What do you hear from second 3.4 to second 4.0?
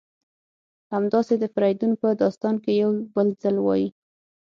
ځل وایي: